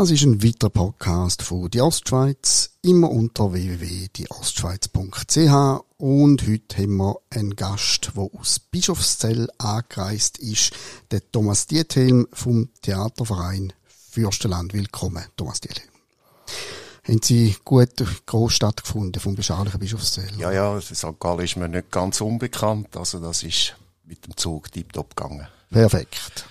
[0.00, 7.20] Das ist ein weiterer Podcast von die Ostschweiz, immer unter www.dieostschweiz.ch und heute haben wir
[7.28, 10.72] einen Gast, der aus Bischofszell angereist ist,
[11.10, 14.72] der Thomas Diethelm vom Theaterverein Fürstenland.
[14.72, 15.90] Willkommen, Thomas Diethelm.
[17.06, 20.30] Haben Sie gut Großstadt gefunden vom beschaulichen Bischofszell?
[20.38, 21.20] Ja, ja, St.
[21.20, 23.76] Gallen ist mir nicht ganz unbekannt, also das ist
[24.06, 25.46] mit dem Zug tiptop gegangen.
[25.70, 26.46] Perfekt.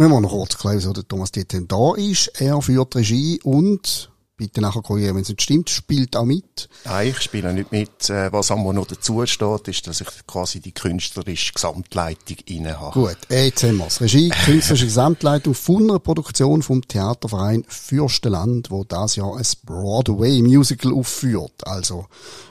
[0.00, 2.28] Wenn wir noch kurz klären, wieso der Thomas Diethelm da ist.
[2.40, 6.68] Er führt Regie und, bitte nachher korrigieren, wenn es nicht stimmt, spielt auch mit.
[6.84, 8.08] Nein, ich spiele nicht mit.
[8.08, 12.92] Äh, was einmal noch dazu steht, ist, dass ich quasi die künstlerische Gesamtleitung inne habe.
[12.92, 14.00] Gut, jetzt haben wir's.
[14.00, 21.66] Regie, künstlerische Gesamtleitung von einer Produktion vom Theaterverein Fürstenland, wo das Jahr ein Broadway-Musical aufführt.
[21.66, 22.06] Also,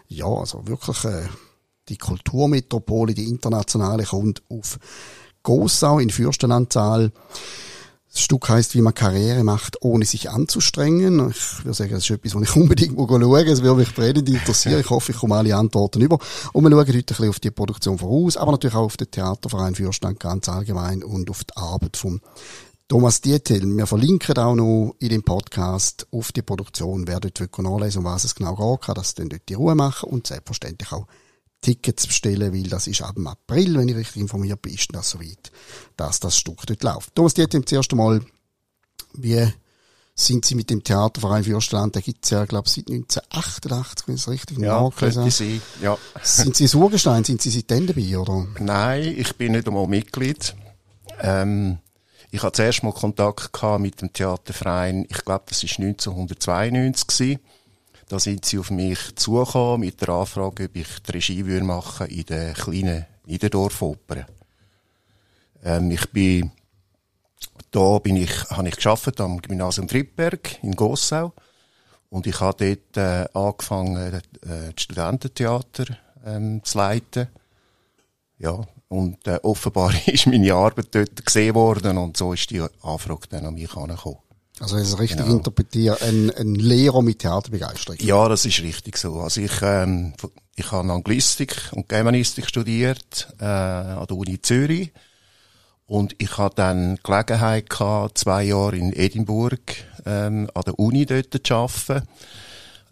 [0.09, 1.29] ja, also wirklich äh,
[1.87, 4.79] die Kulturmetropole, die internationale, kommt auf
[5.47, 7.13] Gossau in Fürstenlandzahl.
[8.11, 11.29] Das Stück heißt, wie man Karriere macht, ohne sich anzustrengen.
[11.29, 14.81] Ich würde sagen, das ist etwas, was ich unbedingt schauen Es würde mich brennend interessieren.
[14.81, 16.19] Ich hoffe, ich komme alle Antworten über.
[16.51, 19.09] Und wir schauen heute ein bisschen auf die Produktion voraus, aber natürlich auch auf den
[19.09, 22.19] Theaterverein Fürstenland ganz allgemein und auf die Arbeit vom
[22.89, 23.65] Thomas Dietel.
[23.65, 27.07] Wir verlinken auch noch in dem Podcast auf die Produktion.
[27.07, 30.09] Wer dort nachlesen um was es genau geht, kann das dann dort die Ruhe machen
[30.09, 31.07] und selbstverständlich auch
[31.61, 35.09] Tickets bestellen, weil das ist ab dem April, wenn ich richtig informiert bin, ist das
[35.09, 35.51] soweit,
[35.95, 37.15] dass das Stück dort läuft.
[37.15, 38.21] Thomas Dieter, zuerst einmal,
[39.13, 39.51] wie
[40.19, 44.21] sind Sie mit dem Theaterverein Fürstenland, der gibt's ja, glaube ich, seit 1988, wenn ich
[44.21, 45.61] es richtig ja, nachgelesen habe.
[45.81, 45.97] Ja.
[46.23, 48.47] Sind Sie Surgestein, sind Sie seitdem dabei, oder?
[48.59, 50.55] Nein, ich bin nicht einmal Mitglied.
[51.21, 51.77] Ähm,
[52.31, 57.39] ich hatte zuerst mal Kontakt gehabt mit dem Theaterverein, ich glaube, das war 1992 gewesen.
[58.07, 62.07] Da sind sie auf mich zugekommen mit der Anfrage, ob ich die Regie würde machen
[62.07, 64.25] in der kleinen Niederdorfoper.
[65.63, 66.51] Ähm, ich bin,
[67.71, 71.33] da bin ich, habe ich geschafft am Gymnasium Trippberg in Gossau.
[72.09, 77.27] Und ich habe dort äh, angefangen, äh, das Studententheater ähm, zu leiten.
[78.37, 83.27] Ja, und äh, offenbar ist meine Arbeit dort gesehen worden und so ist die Anfrage
[83.29, 84.19] dann an mich angekommen.
[84.59, 85.37] Also wenn ich es richtig genau.
[85.37, 87.97] interpretiere, ein, ein Lehrer mit Theaterbegeisterung.
[87.99, 89.19] Ja, das ist richtig so.
[89.19, 90.13] Also ich, ähm,
[90.55, 94.91] ich habe Anglistik und Germanistik studiert äh, an der Uni Zürich
[95.85, 99.75] und ich hatte dann Gelegenheit gehabt, zwei Jahre in Edinburgh
[100.05, 102.07] ähm, an der Uni dort zu arbeiten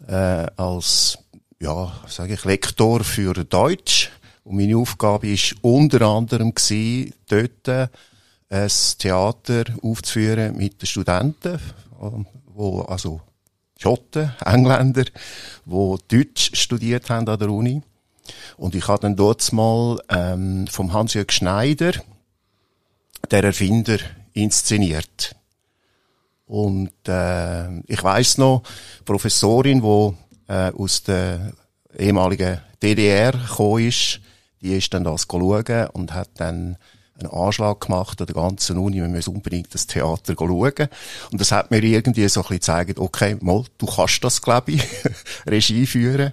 [0.06, 1.18] äh, als
[1.58, 4.10] ja, sage ich Lektor für Deutsch
[4.44, 7.90] und meine Aufgabe ist unter anderem gewesen, dort
[8.48, 11.58] ein Theater aufzuführen mit den Studenten,
[12.54, 13.20] wo, also
[13.78, 15.04] Schotten, Engländer,
[15.64, 17.82] wo Deutsch studiert haben an der Uni.
[18.56, 21.92] Und ich habe dann dort mal ähm, vom Hans-Jörg Schneider,
[23.30, 23.98] der Erfinder,
[24.32, 25.34] inszeniert.
[26.46, 28.62] Und äh, ich weiß noch,
[29.04, 30.14] Professorin, wo
[30.48, 31.52] äh, aus der
[31.98, 34.20] ehemaligen DDR gekommen ist,
[34.60, 36.76] die ist dann das schauen und hat dann
[37.18, 40.88] einen Anschlag gemacht an der ganzen Uni, wir müssen unbedingt das Theater schauen.
[41.30, 44.72] Und das hat mir irgendwie so ein bisschen gezeigt, okay, mal, du kannst das, glaube
[44.72, 44.82] ich,
[45.46, 46.32] Regie führen.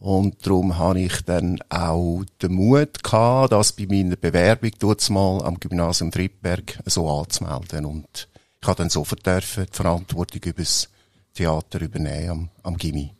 [0.00, 4.70] Und darum habe ich dann auch den Mut gehabt, das bei meiner Bewerbung
[5.10, 7.84] mal am Gymnasium Friedberg so anzumelden.
[7.84, 8.28] Und
[8.62, 10.88] ich habe dann sofort dürfen die Verantwortung über das
[11.34, 13.12] Theater übernehmen am, am Gimmi.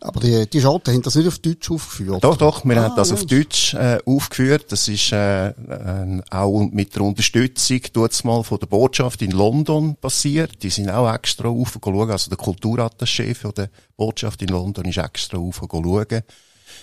[0.00, 2.22] Aber die, die Schotten haben das nicht auf Deutsch aufgeführt?
[2.22, 3.14] Doch, doch, wir ah, haben das ja.
[3.14, 4.70] auf Deutsch äh, aufgeführt.
[4.70, 9.96] Das ist äh, äh, auch mit der Unterstützung tut's mal von der Botschaft in London
[9.96, 10.62] passiert.
[10.62, 12.10] Die sind auch extra aufgeschaut.
[12.10, 16.12] Also der Kulturattaché von der Botschaft in London ist extra aufgeschaut.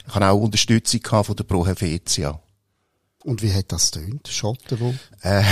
[0.07, 2.39] Ich habe auch Unterstützung von der Pro Helvetia.
[3.23, 4.27] Und wie hat das tönt?
[4.27, 4.93] Schotten wo?
[5.21, 5.43] Äh,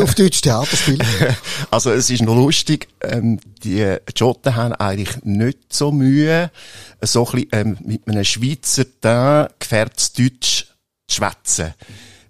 [0.00, 1.04] auf Deutsch Theater spielen?
[1.70, 6.50] Also es ist noch lustig, ähm, die Schotten haben eigentlich nicht so Mühe,
[7.02, 10.66] so ein bisschen, ähm, mit einem Schweizer Teint gefährtes Deutsch
[11.08, 11.74] zu schwätzen.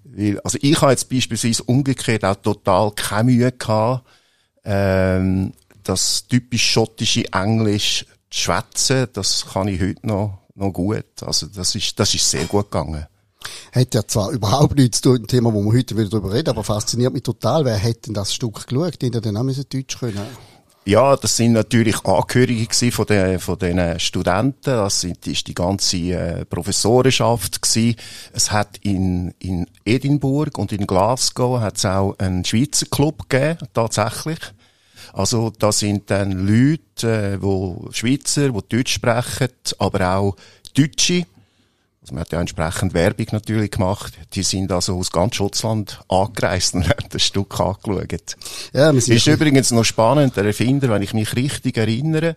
[0.05, 4.07] Weil, also ich habe jetzt beispielsweise umgekehrt auch total keine Mühe gehabt,
[4.65, 5.53] ähm,
[5.85, 9.07] das typisch schottische Englisch zu schwätzen.
[9.13, 11.05] Das kann ich heute noch, noch gut.
[11.21, 13.07] Also das ist, das ist sehr gut gegangen.
[13.73, 16.51] Hat ja zwar überhaupt nichts zu tun, ein Thema, wo wir heute wieder drüber reden,
[16.51, 17.65] aber fasziniert mich total.
[17.65, 19.01] Wer hätte denn das Stück geschaut?
[19.01, 20.27] Die hätten dann auch müssen Deutsch können.
[20.89, 24.71] Ja, das sind natürlich Angehörige von den, von den Studenten.
[24.71, 27.97] Das sind, ist die ganze äh, Professorenschaft gewesen.
[28.33, 33.69] Es hat in, in Edinburgh und in Glasgow hat es auch einen Schweizer Club gegeben,
[33.75, 34.39] tatsächlich.
[35.13, 40.37] Also, da sind dann Leute, äh, wo Schweizer, die Deutsch sprechen, aber auch
[40.75, 41.27] Deutsche,
[42.09, 44.15] Also man hat ja entsprechend Werbung natürlich gemacht.
[44.33, 48.37] Die sind also aus ganz Schutzland angereist und haben das Stück angeschaut.
[48.73, 52.35] Ja, ist übrigens noch spannend, der Erfinder, wenn ich mich richtig erinnere,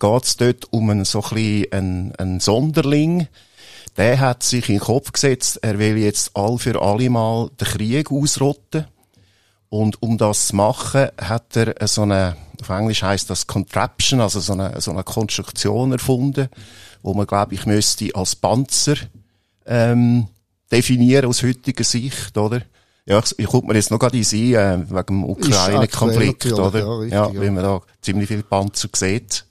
[0.00, 3.28] geht es dort um einen, so ein einen, einen Sonderling,
[3.98, 7.68] der hat sich in den Kopf gesetzt, er will jetzt all für alle Mal den
[7.68, 8.86] Krieg ausrotten.
[9.68, 14.40] Und um das zu machen, hat er so eine, auf Englisch heißt das Contraption, also
[14.40, 16.48] so eine, so eine Konstruktion erfunden,
[17.04, 18.96] wo man, glaube ich, müsste als Panzer
[19.66, 20.26] ähm,
[20.72, 22.62] definieren aus heutiger Sicht, oder?
[23.04, 26.78] Ja, ich, ich gucke mir jetzt noch gerade in sie, äh, wegen dem Ukraine-Konflikt, oder?
[26.78, 29.44] Ja, richtig, ja, weil man da ziemlich viele Panzer sieht.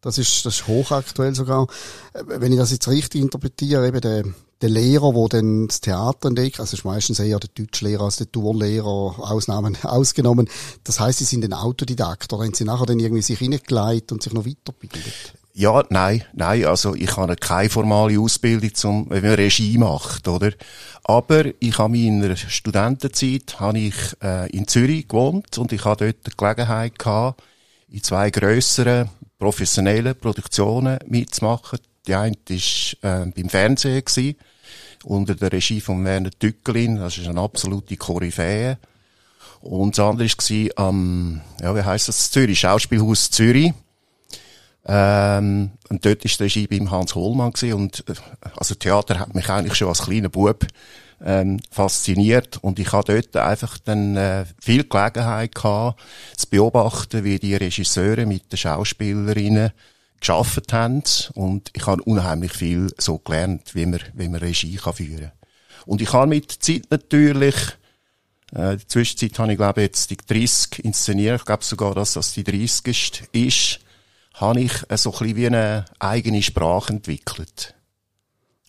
[0.00, 1.68] Das ist, das ist hochaktuell sogar.
[2.14, 4.24] Äh, wenn ich das jetzt richtig interpretiere, eben der,
[4.60, 8.32] der Lehrer, der dann das Theater entdeckt, also ist meistens eher der Deutschlehrer als der
[8.32, 10.48] Turnlehrer, Ausnahmen ausgenommen.
[10.82, 14.20] Das heißt, sie sind ein Autodidakt oder haben sie nachher dann irgendwie sich hineingeleitet und
[14.24, 15.37] sich noch weiterbildet?
[15.58, 20.52] Ja, nein, nein, also ich habe keine formale Ausbildung zum, wenn man Regie macht, oder?
[21.02, 26.12] Aber ich habe in meiner Studentenzeit, habe ich äh, in Zürich gewohnt und ich habe
[26.12, 27.42] dort die Gelegenheit gehabt,
[27.88, 31.80] in zwei grösseren professionellen Produktionen mitzumachen.
[32.06, 34.36] Die eine war äh, beim Fernsehen, gewesen,
[35.02, 38.78] unter der Regie von Werner Tückelin, das ist eine absolute Koryphäe.
[39.62, 43.72] Und das andere war am, ja, wie heisst das, Zürich, Schauspielhaus Zürich.
[44.88, 47.74] Ähm, und dort war die Regie beim Hans Hohlmann gewesen.
[47.74, 48.14] und, äh,
[48.56, 50.66] also Theater hat mich eigentlich schon als kleiner Bub
[51.22, 56.00] ähm, fasziniert und ich habe dort einfach dann äh, viel Gelegenheit gehabt,
[56.36, 59.72] zu beobachten, wie die Regisseure mit den Schauspielerinnen
[60.20, 61.02] geschafft haben
[61.34, 65.32] und ich habe unheimlich viel so gelernt, wie man, wie man Regie kann führen
[65.86, 67.54] Und ich habe mit der Zeit natürlich
[68.54, 71.40] äh, in der Zwischenzeit habe ich, glaube jetzt die 30 inszeniert.
[71.40, 73.24] Ich glaube sogar, dass das die 30.
[73.32, 73.80] ist.
[74.40, 77.74] Habe ich so ein bisschen wie eine eigene Sprache entwickelt.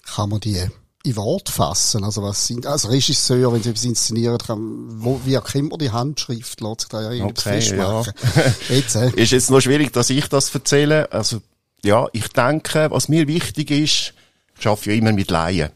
[0.03, 0.59] Kann man die
[1.03, 2.03] in Wort fassen?
[2.03, 5.91] Also was sind, als Regisseur, wenn Sie etwas inszenieren, kann, wo, wie erkennt man die
[5.91, 6.61] Handschrift?
[6.61, 8.13] Lässt sich da ja irgendwie okay, festmachen.
[8.35, 8.53] Ja.
[8.75, 9.11] jetzt, äh.
[9.11, 11.11] Ist jetzt noch schwierig, dass ich das erzähle.
[11.11, 11.41] Also,
[11.83, 14.13] ja, ich denke, was mir wichtig ist,
[14.59, 15.69] ich arbeite ja immer mit Laien.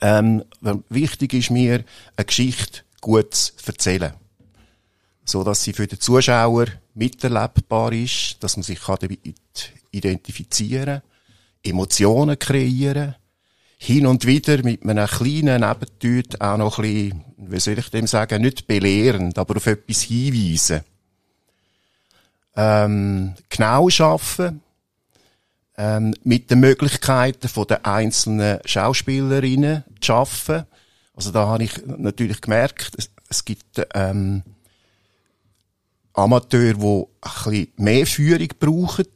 [0.00, 0.44] Ähm,
[0.88, 1.84] wichtig ist mir,
[2.16, 4.12] eine Geschichte gut zu erzählen.
[5.24, 9.20] So, dass sie für den Zuschauer miterlebbar ist, dass man sich damit
[9.90, 11.02] identifizieren kann,
[11.62, 13.14] Emotionen kreieren,
[13.78, 18.06] hin und wieder mit einem kleinen Nebentüt auch noch ein bisschen, wie soll ich dem
[18.06, 20.82] sagen, nicht belehrend, aber auf etwas hinweisen.
[22.54, 24.60] Ähm, genau schaffen,
[25.76, 30.66] ähm, mit den Möglichkeiten von der einzelnen Schauspielerinnen zu arbeiten.
[31.14, 34.42] Also da habe ich natürlich gemerkt, es, es gibt ähm,
[36.14, 39.06] Amateure, die ein bisschen mehr Führung brauchen,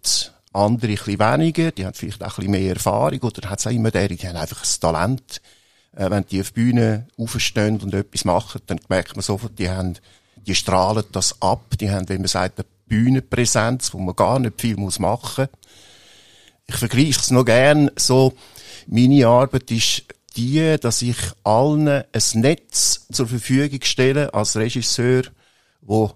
[0.52, 3.70] andere ein bisschen weniger, die haben vielleicht auch ein mehr Erfahrung oder hat es auch
[3.70, 5.42] immer der, die haben einfach ein Talent.
[5.94, 9.68] Äh, wenn die auf die Bühne aufstehen und etwas machen, dann merkt man sofort, die
[9.68, 9.94] haben,
[10.36, 14.60] die strahlen das ab, die haben, wie man sagt, eine Bühnenpräsenz, wo man gar nicht
[14.60, 15.48] viel muss machen.
[16.66, 18.32] Ich vergleiche es noch gern so,
[18.86, 20.04] meine Arbeit ist
[20.36, 22.04] die, dass ich allen ein
[22.34, 25.24] Netz zur Verfügung stelle als Regisseur,
[25.80, 26.12] wo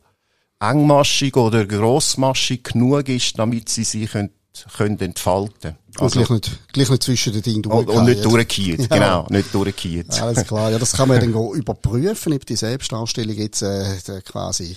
[0.60, 4.30] engmaschig oder grossmaschig genug ist, damit sie sich können,
[4.76, 7.74] können entfalten also, gleich, nicht, gleich nicht zwischen den Dingen durch.
[7.74, 8.96] Und, und nicht durchgehen, ja.
[8.96, 10.08] genau, nicht durchgehen.
[10.10, 14.76] Alles klar, ja, das kann man dann überprüfen, ob die Selbstdarstellung jetzt äh, quasi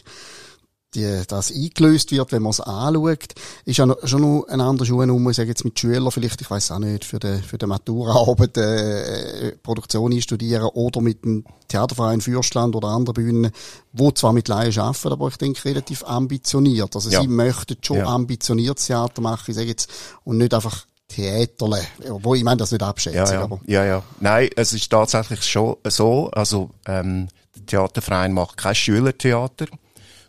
[0.96, 3.34] die, das eingelöst wird, wenn man es anschaut,
[3.66, 6.50] ist ja noch, schon noch ein anderer Schuhnummer, ich sage jetzt mit Schülern vielleicht, ich
[6.50, 12.22] weiß auch nicht, für die, für die Maturaarbeit äh, Produktion einstudieren oder mit dem Theaterverein
[12.22, 13.52] Fürstland oder anderen Bühnen,
[13.92, 16.96] wo zwar mit Laien arbeiten, aber ich denke relativ ambitioniert.
[16.96, 17.22] Also ja.
[17.22, 18.06] sie möchten schon ja.
[18.06, 19.90] ambitioniert Theater machen, ich sage jetzt,
[20.24, 23.18] und nicht einfach Theaterle, wo ich meine das nicht abschätze.
[23.18, 23.42] Ja, ja.
[23.44, 23.60] Aber.
[23.68, 24.04] ja, ja.
[24.20, 29.68] Nein, es ist tatsächlich schon so, also ähm, der Theaterverein macht kein Schülertheater,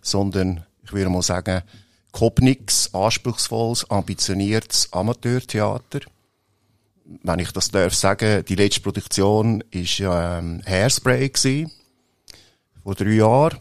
[0.05, 1.63] sondern ich würde mal sagen,
[2.13, 6.01] Kopniks, anspruchsvolles, ambitioniertes Amateurtheater.
[7.23, 11.73] Wenn ich das darf sagen, die letzte Produktion war ähm, Hairspray gewesen,
[12.85, 13.59] vor drei Jahren.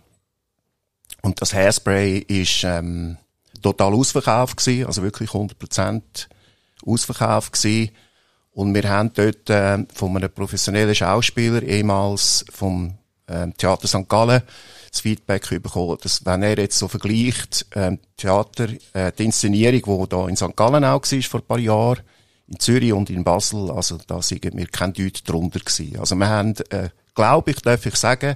[1.24, 3.18] Und das Hairspray ist ähm,
[3.62, 6.02] total ausverkauft gewesen, also wirklich 100%
[6.86, 7.92] ausverkauft gewesen.
[8.52, 14.08] Und wir haben dort äh, von einem professionellen Schauspieler, ehemals vom äh, Theater St.
[14.08, 14.44] Gallen,
[14.94, 20.10] das Feedback bekommen, dass wenn er jetzt so vergleicht, ähm, Theater, äh, die Inszenierung, die
[20.10, 20.56] da in St.
[20.56, 22.02] Gallen auch war vor ein paar Jahren,
[22.48, 26.00] in Zürich und in Basel, also da sind wir kein Deut drunter gewesen.
[26.00, 28.36] Also wir haben, äh, glaube ich, darf ich sagen,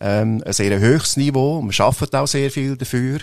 [0.00, 1.62] ähm, ein sehr höchstes Niveau.
[1.62, 3.20] Wir schaffen auch sehr viel dafür.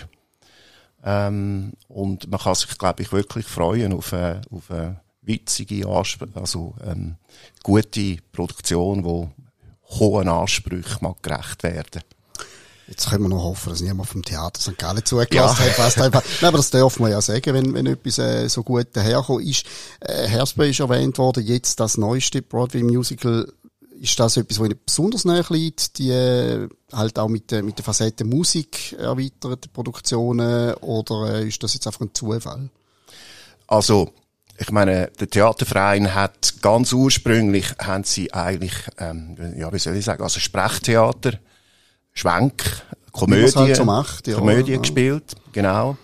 [1.04, 6.74] Ähm, und man kann sich, glaube ich, wirklich freuen auf, äh, auf äh, witzige, also
[6.84, 7.16] ähm,
[7.62, 9.30] gute Produktion, wo
[9.98, 12.02] hohen Ansprüchen mag gerecht werden.
[12.88, 14.76] Jetzt können wir noch hoffen, dass niemand vom Theater St.
[14.76, 15.84] Gallen zugelassen ja.
[15.84, 15.96] hat.
[15.96, 16.12] Nein,
[16.42, 19.64] aber das dürfen wir ja sagen, wenn, wenn etwas äh, so gut daherkommt ist.
[20.00, 23.52] Äh, Hairspray ist erwähnt worden, jetzt das neueste Broadway-Musical.
[24.00, 25.98] Ist das etwas, was Ihnen besonders näher liegt?
[25.98, 30.74] Die äh, halt auch mit, äh, mit der Facette Musik erweiterte Produktionen?
[30.74, 32.68] Oder äh, ist das jetzt einfach ein Zufall?
[33.68, 34.12] Also,
[34.58, 40.04] ich meine, der Theaterverein hat ganz ursprünglich, haben sie eigentlich, ähm, ja, wie soll ich
[40.04, 41.38] sagen, also Sprechtheater,
[42.12, 44.78] Schwenk, Komödie, halt so macht, ja, Komödie ja.
[44.78, 45.96] gespielt, genau.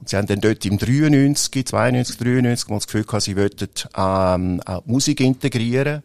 [0.00, 3.68] Und sie haben dann dort im 93, 92, 93 mal das Gefühl gehabt, sie wollten
[3.96, 6.02] ähm, auch Musik integrieren.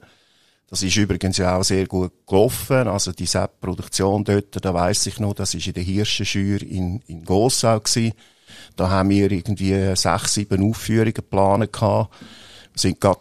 [0.69, 2.87] Das ist übrigens ja auch sehr gut gelaufen.
[2.87, 7.23] Also die Sepp-Produktion dort, da weiss ich noch, das ist in der Hirschenschür in, in
[7.23, 8.13] Gossau gewesen.
[8.75, 12.11] Da haben wir irgendwie sechs, sieben Aufführungen geplant gehabt.
[12.73, 13.19] Wir sind gerade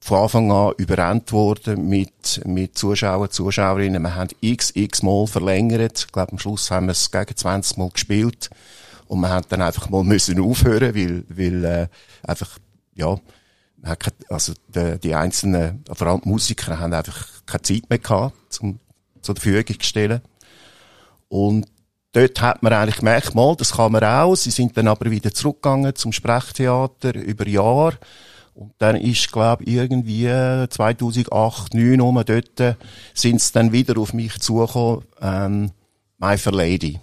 [0.00, 4.02] von Anfang an überrennt worden mit, mit Zuschauern, Zuschauerinnen.
[4.02, 6.06] Wir haben x, x Mal verlängert.
[6.06, 8.48] Ich glaube, am Schluss haben wir es gegen 20 Mal gespielt.
[9.06, 11.88] Und wir haben dann einfach mal müssen aufhören, weil, weil, äh,
[12.22, 12.58] einfach,
[12.94, 13.18] ja,
[14.28, 18.78] also die, die einzelnen, vor allem die Musiker haben einfach keine Zeit mehr gehabt, zum,
[19.20, 20.20] zur Verfügung zu stellen.
[21.28, 21.66] Und
[22.12, 24.34] dort hat man eigentlich gemerkt, mal, das kann man auch.
[24.34, 27.98] Sie sind dann aber wieder zurückgegangen zum Sprechtheater über Jahre.
[28.60, 32.76] Und dann ist, glaube irgendwie 2008, 2009 um dort,
[33.14, 35.70] sind sie dann wieder auf mich zugekommen, ähm,
[36.18, 37.00] My Fair Lady.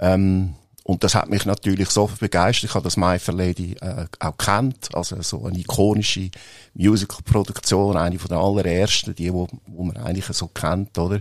[0.00, 0.54] Ähm,
[0.84, 2.70] und das hat mich natürlich so begeistert.
[2.70, 6.30] Ich habe das My Fair Lady äh, auch kennt, also so eine ikonische
[6.72, 11.20] Musical-Produktion, eine von den allerersten, die, wo, wo man eigentlich so kennt, oder?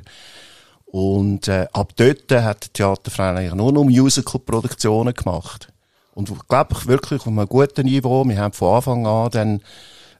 [0.85, 5.67] Und äh, ab dort hat der Theaterverein eigentlich nur noch Musical-Produktionen gemacht.
[6.15, 8.24] Und glaube ich wirklich auf einem guten Niveau.
[8.25, 9.62] Wir haben von Anfang an dann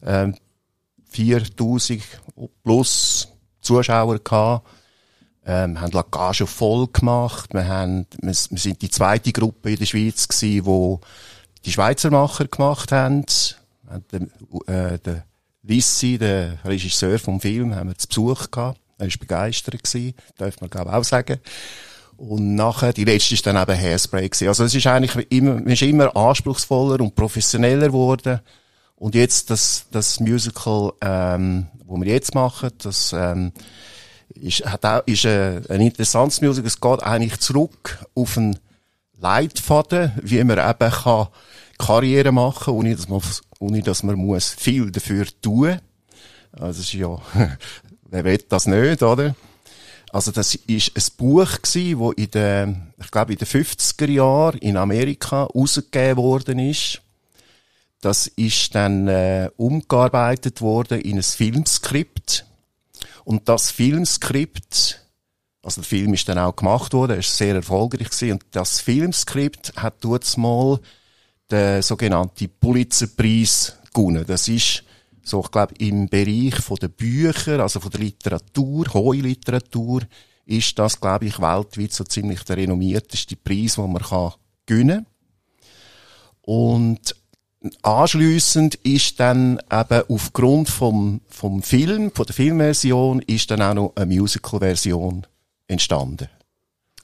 [0.02, 0.34] äh,
[1.10, 2.04] 4000
[2.64, 3.30] plus
[3.62, 4.68] Zuschauer gehabt.
[5.46, 7.54] Ähm, haben Lagage voll gemacht.
[7.54, 11.00] Wir, haben, wir, wir sind die zweite Gruppe in der Schweiz gewesen, wo
[11.64, 13.25] die Schweizer Macher gemacht haben.
[14.12, 14.32] Den,
[14.68, 15.24] äh, der
[15.64, 18.80] Lissi, der Regisseur vom Film, haben wir zu Besuch gehabt.
[18.98, 21.40] Er war begeistert gewesen, darf man glaube auch sagen.
[22.17, 24.48] Und nachher, die letzte ist dann eben Hairspray gewesen.
[24.48, 28.39] Also es ist eigentlich immer, man ist immer anspruchsvoller und professioneller geworden.
[28.95, 33.51] Und jetzt das, das Musical, ähm, wo wir jetzt machen, das, ähm,
[34.29, 36.67] ist, hat auch, ist ein, ein interessantes Musical.
[36.67, 38.57] Es geht eigentlich zurück auf einen
[39.19, 41.27] Leitfaden, wie man eben kann
[41.77, 43.22] Karriere machen, ohne dass man,
[43.60, 45.79] ohne dass man muss viel dafür tun.
[46.53, 47.19] Also, das ist ja,
[48.10, 49.36] wer will das nicht, oder?
[50.15, 54.57] Also das ist ein Buch gewesen, wo in den, ich glaube in den 50er Jahren
[54.60, 57.01] in Amerika rausgegeben worden ist.
[58.00, 62.45] Das ist dann äh, umgearbeitet worden in ein Filmskript.
[63.25, 65.01] Und das Filmskript,
[65.62, 68.31] also der Film ist dann auch gemacht worden, ist sehr erfolgreich gewesen.
[68.31, 70.79] Und das Filmskript hat dort mal
[71.51, 74.24] den sogenannten Pulitzerpreis gewonnen.
[74.25, 74.86] Das ist
[75.25, 80.03] so, ich glaube, im Bereich von den Büchern, also von der Literatur, hohe Literatur,
[80.46, 84.34] ist das, glaube ich, weltweit so ziemlich der renommierteste Preis, den man kann
[84.67, 85.08] gewinnen
[86.41, 87.15] Und
[87.82, 93.94] anschliessend ist dann eben aufgrund vom, vom Film, von der Filmversion, ist dann auch noch
[93.96, 95.25] eine Musical-Version
[95.67, 96.29] entstanden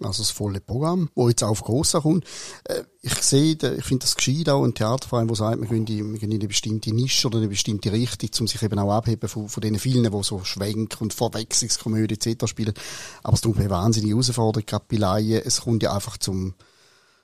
[0.04, 2.26] also das volle Programm, wo jetzt auf Grossa kommt.
[2.66, 6.14] Äh, ich sehe, ich finde das gescheit auch ein Theaterverein, der sagt, wir gehen, in,
[6.14, 9.28] wir gehen in eine bestimmte Nische oder eine bestimmte Richtung, um sich eben auch abheben
[9.28, 12.48] von, von den vielen, die so Schwenk und Verwechslungskomödie etc.
[12.48, 12.74] spielen.
[13.24, 15.42] Aber es tut mir wahnsinnig Herausforderung, gerade bei Laien.
[15.44, 16.54] Es kommt ja einfach zum,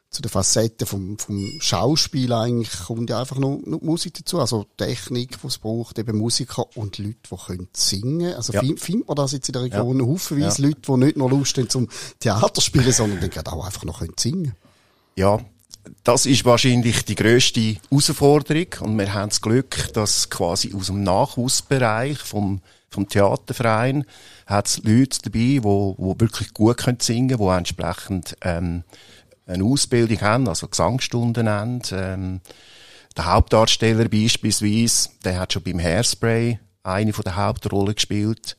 [0.10, 4.40] zu der Facette vom, vom Schauspiel eigentlich kommt ja einfach nur, nur Musik dazu.
[4.40, 8.34] Also Technik, die es braucht, eben Musiker und Leute, die können singen.
[8.34, 8.62] Also ja.
[8.78, 10.06] findet man das jetzt in der Region ja.
[10.06, 10.68] haufenweise ja.
[10.70, 14.16] Leute, die nicht nur Lust haben zum Theater spielen, sondern die auch einfach noch können
[14.18, 14.56] singen.
[15.16, 15.40] Ja.
[16.04, 21.02] Das ist wahrscheinlich die grösste Herausforderung und wir haben das Glück, dass quasi aus dem
[21.04, 24.06] Nachwuchsbereich vom, vom Theaterverein
[24.46, 28.84] hat es Leute dabei, die, die wirklich gut können singen können, die entsprechend ähm,
[29.48, 31.82] eine Ausbildung haben, also Gesangsstunden haben.
[31.92, 32.42] Ähm,
[33.16, 38.58] der Hauptdarsteller beispielsweise, der hat schon beim Hairspray eine von der Hauptrollen gespielt.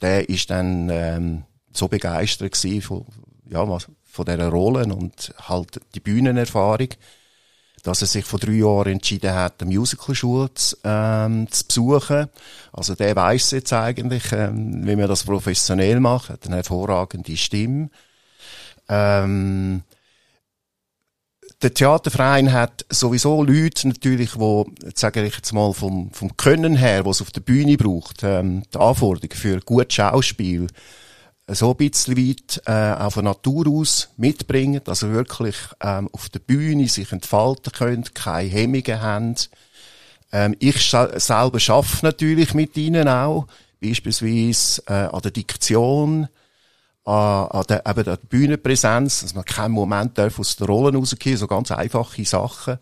[0.00, 3.06] Der ist dann ähm, so begeistert gewesen von,
[3.48, 6.88] ja, von dieser Rollen und halt die Bühnenerfahrung,
[7.82, 12.28] dass er sich vor drei Jahren entschieden hat, eine Musicalschule zu, ähm, zu besuchen.
[12.72, 17.90] Also der weiß jetzt eigentlich, ähm, wie man das professionell macht, hat eine hervorragende Stimme.
[18.88, 19.82] Ähm,
[21.64, 27.06] der Theaterverein hat sowieso Leute natürlich, wo, sage ich jetzt mal, vom, vom Können her,
[27.06, 30.66] was auf der Bühne braucht, ähm, die Anforderungen für gutes Schauspiel,
[31.48, 36.40] so ein bisschen weit äh, auch von Natur aus mitbringen, also wirklich ähm, auf der
[36.40, 39.34] Bühne sich entfalten können, keine Hemmungen haben.
[40.32, 43.46] Ähm, ich selber schaffe natürlich mit ihnen auch,
[43.80, 46.28] beispielsweise äh, an der Diktion,
[47.04, 51.36] an, an der, eben der Bühnenpräsenz, dass man keinen Moment darf aus der Rolle rausgehen,
[51.36, 52.78] so ganz einfache Sachen.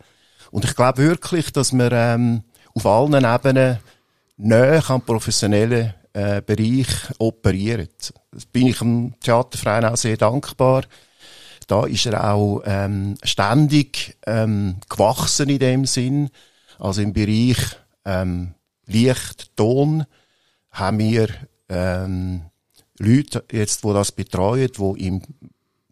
[0.51, 2.43] Und ich glaube wirklich, dass man ähm,
[2.75, 3.79] auf allen Ebenen
[4.37, 6.89] näher am professionellen äh, Bereich
[7.19, 8.13] operiert.
[8.31, 10.85] Das bin ich dem Theaterverein auch sehr dankbar.
[11.67, 16.31] Da ist er auch ähm, ständig ähm, gewachsen in dem Sinn.
[16.79, 17.59] Also im Bereich
[18.05, 18.55] ähm,
[18.87, 20.05] Licht, Ton
[20.71, 21.29] haben wir
[21.69, 22.43] ähm,
[23.03, 25.23] Leute jetzt, die das betreuen, die im,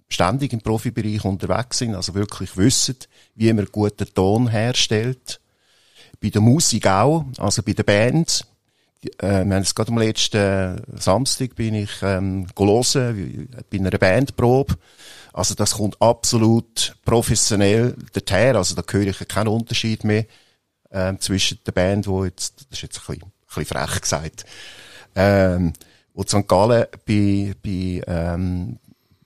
[0.08, 2.96] ständig im Profibereich unterwegs sind, also wirklich wissen,
[3.34, 5.40] wie man guten Ton herstellt.
[6.20, 8.46] Bei der Musik auch, also bei der Band.
[9.18, 14.76] Äh, wir haben es gerade am letzten Samstag bin ich ähm, gelesen, bei einer Bandprobe.
[15.32, 18.56] Also das kommt absolut professionell daher.
[18.56, 20.26] Also da höre ich keinen Unterschied mehr
[20.90, 24.44] ähm, zwischen der Band, wo jetzt, das ist jetzt ein bisschen, ein bisschen frech gesagt,
[25.14, 25.72] ähm,
[26.14, 26.46] wo St.
[26.46, 28.78] Gallen bei, bei, ähm,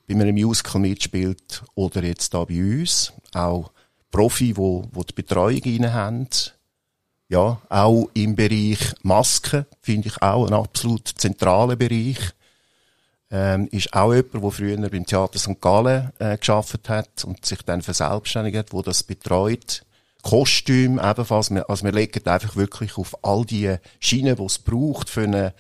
[0.07, 3.13] bei einem Musical mitspielt oder jetzt da bei uns.
[3.33, 3.71] Auch
[4.11, 6.29] Profi, wo, wo die Betreuung rein haben.
[7.29, 12.19] Ja, auch im Bereich Masken finde ich auch ein absolut zentraler Bereich.
[13.31, 15.61] Ähm, ist auch jemand, der früher beim Theater St.
[15.61, 19.85] Gallen äh, geschafft hat und sich dann verselbstständigt hat, wo das betreut.
[20.23, 21.51] Kostüm ebenfalls.
[21.51, 25.55] Also wir legen einfach wirklich auf all die Schienen, die es braucht für eine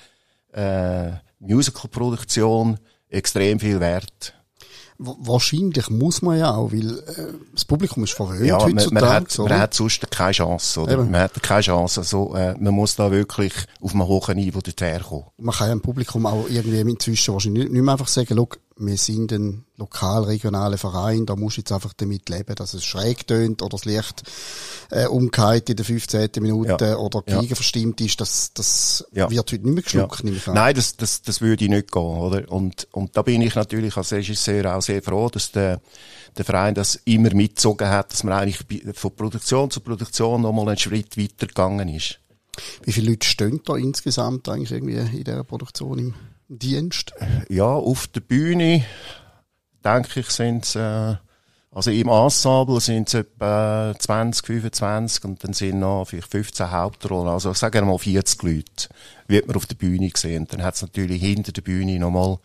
[0.54, 4.34] äh, Musical-Produktion extrem viel wert.
[4.96, 8.94] Wahrscheinlich muss man ja auch, weil äh, das Publikum ist verwöhnt ja, heutzutage.
[8.94, 10.92] Man, man, hat, man hat sonst keine Chance, oder?
[10.92, 11.11] Eben.
[11.11, 12.00] Man hat keine Chance.
[12.00, 15.25] Also, äh, man muss da wirklich auf einem hohen Niveau dorthin kommen.
[15.38, 18.37] Man kann ja dem Publikum auch irgendwie inzwischen wahrscheinlich nicht, mehr einfach sagen,
[18.76, 23.26] wir sind ein lokal-regionaler Verein, da musst du jetzt einfach damit leben, dass es schräg
[23.26, 24.23] tönt oder das Licht
[24.91, 26.30] äh, umgeht in der 15.
[26.41, 26.97] Minute ja.
[26.97, 27.54] oder Geigen ja.
[27.54, 29.30] verstimmt ist, das, das ja.
[29.30, 30.25] wird heute nicht mehr geschluckt.
[30.25, 30.52] Ja.
[30.52, 32.50] Nein, das, das, das würde nicht gehen, oder?
[32.50, 35.80] Und, und da bin ich natürlich als Regisseur auch sehr froh, dass der,
[36.37, 40.78] der Verein das immer mitgezogen hat, dass man eigentlich von Produktion zu Produktion nochmal einen
[40.78, 42.19] Schritt weiter gegangen ist.
[42.82, 46.15] Wie viele Leute stehen da insgesamt eigentlich irgendwie in dieser Produktion im
[46.49, 47.13] Dienst?
[47.49, 48.85] Ja, auf der Bühne,
[49.85, 51.17] denke ich, sind es, äh,
[51.71, 57.28] also im Ensemble sind es etwa 20, 25 und dann sind noch vielleicht 15 Hauptrollen.
[57.28, 58.89] Also sagen wir mal 40 Leute,
[59.26, 60.47] wird man auf der Bühne sehen.
[60.49, 62.39] Dann hat es natürlich hinter der Bühne nochmal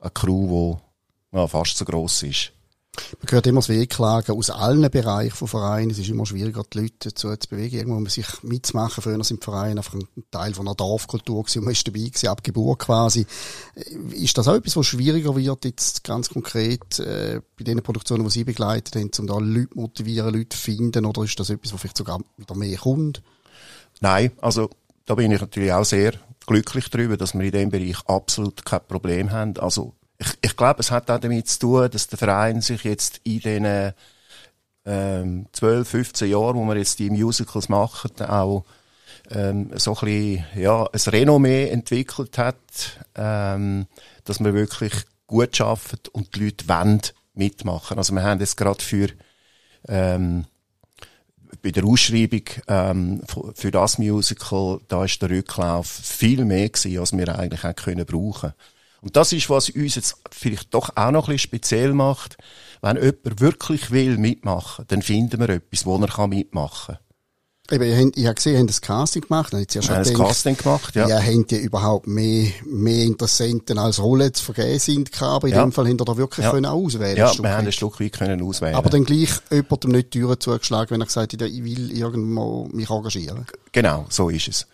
[0.00, 0.76] eine Crew,
[1.32, 2.52] die ja, fast so gross ist.
[3.22, 5.90] Man hört immer das Wehklagen aus allen Bereichen von Vereinen.
[5.90, 9.02] Es ist immer schwieriger, die Leute zu bewegen, irgendwo um sich mitzumachen.
[9.02, 12.28] Früher sind Vereine einfach ein Teil von einer Dorfkultur gewesen und man ist dabei gewesen,
[12.28, 13.26] ab Geburt quasi.
[14.10, 18.30] Ist das auch etwas, was schwieriger wird, jetzt ganz konkret, äh, bei den Produktionen, die
[18.30, 21.96] Sie begleitet haben, um da Leute motivieren, Leute finden, oder ist das etwas, was vielleicht
[21.98, 23.22] sogar wieder mehr kommt?
[24.00, 24.70] Nein, also,
[25.06, 26.14] da bin ich natürlich auch sehr
[26.46, 29.56] glücklich darüber, dass wir in dem Bereich absolut kein Problem haben.
[29.58, 33.20] Also, ich, ich glaube, es hat auch damit zu tun, dass der Verein sich jetzt
[33.24, 33.92] in den
[34.84, 38.64] ähm, 12, 15 Jahren, wo wir jetzt die Musicals machen, auch
[39.30, 42.56] ähm, so ein bisschen, ja, ein Renommee entwickelt hat,
[43.14, 43.86] ähm,
[44.24, 44.92] dass wir wirklich
[45.26, 47.02] gut arbeiten und die Leute wollen
[47.34, 47.98] mitmachen.
[47.98, 49.08] Also wir haben jetzt gerade für
[49.88, 50.46] ähm,
[51.62, 53.22] bei der Ausschreibung ähm,
[53.54, 58.06] für das Musical, da ist der Rücklauf viel mehr gewesen, als wir eigentlich auch können.
[59.00, 62.36] Und das ist, was uns jetzt vielleicht doch auch noch ein bisschen speziell macht.
[62.82, 67.06] Wenn jemand wirklich will mitmachen, dann finden wir etwas, wo er mitmachen kann.
[67.70, 69.52] Eben, ich habe gesehen, ihr habt das Casting gemacht.
[69.52, 71.08] Dann ja schon ein Casting gemacht, ja.
[71.08, 75.62] Ja, habt ihr überhaupt mehr, mehr Interessenten als Rollen zu vergeben sind, aber in ja.
[75.62, 76.52] dem Fall habt ihr da wirklich ja.
[76.52, 78.76] können auswählen Ja, wir haben ein Stück weit können auswählen.
[78.76, 82.68] Aber dann gleich jemandem nicht die Türen zugeschlagen, wenn er gesagt hat, ich will irgendwo
[82.72, 83.46] mich engagieren.
[83.72, 84.66] Genau, so ist es.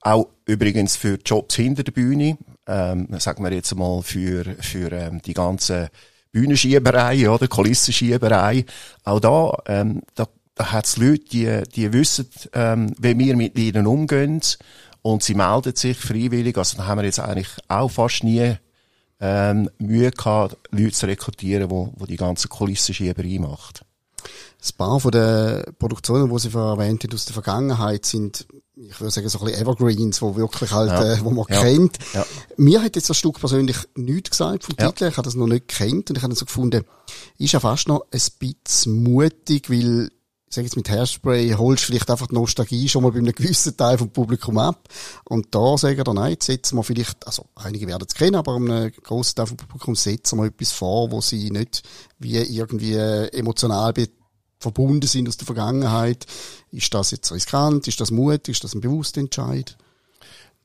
[0.00, 5.20] Auch übrigens für Jobs hinter der Bühne, ähm, sagen wir jetzt mal für, für ähm,
[5.22, 5.90] die ganze
[6.32, 8.64] Bühnenschieberei oder Kulissenschieberei.
[9.04, 13.58] Auch da, ähm, da, da hat es Leute, die, die wissen, ähm, wie wir mit
[13.58, 14.40] ihnen umgehen
[15.02, 16.56] und sie melden sich freiwillig.
[16.56, 18.56] Also da haben wir jetzt eigentlich auch fast nie
[19.20, 23.84] ähm, Mühe gehabt, Leute zu rekrutieren, die, die die ganze Kulissenschieberei macht.
[24.58, 29.00] Das paar von den Produktionen, die Sie vorher erwähnt haben, aus der Vergangenheit, sind, ich
[29.00, 31.14] würde sagen, so ein bisschen Evergreens, wo wirklich halt, Ja.
[31.14, 31.60] äh, wo man Ja.
[31.60, 31.98] kennt.
[32.14, 32.24] Ja.
[32.56, 34.76] Mir hat jetzt das Stück persönlich nichts gesagt vom.
[34.76, 35.04] Titel.
[35.08, 36.84] Ich habe das noch nicht kennt und ich habe dann so gefunden,
[37.38, 40.10] ist ja fast noch ein bisschen mutig, weil,
[40.48, 43.34] ich sage jetzt mit Hairspray, holst du vielleicht einfach die Nostalgie schon mal bei einem
[43.34, 44.86] gewissen Teil vom Publikum ab.
[45.24, 48.56] Und da sagen wir, nein, jetzt setzen wir vielleicht, also einige werden es kennen, aber
[48.56, 51.82] einem grossen Teil vom Publikum setzen wir etwas vor, wo sie nicht
[52.18, 53.92] wie irgendwie emotional
[54.62, 56.26] verbunden sind aus der Vergangenheit.
[56.70, 57.86] Ist das jetzt riskant?
[57.88, 58.54] Ist das mutig?
[58.54, 59.76] Ist das ein bewusster Entscheid?